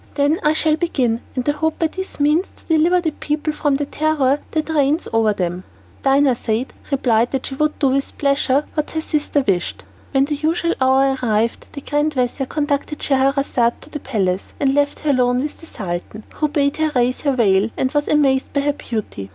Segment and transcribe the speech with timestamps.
[0.15, 3.75] Then I shall begin, and I hope by this means to deliver the people from
[3.75, 5.63] the terror that reigns over them."
[6.03, 9.83] Dinarzade replied that she would do with pleasure what her sister wished.
[10.11, 15.01] When the usual hour arrived the grand vizir conducted Scheherazade to the palace, and left
[15.01, 18.63] her alone with the Sultan, who bade her raise her veil and was amazed at
[18.63, 19.29] her beauty.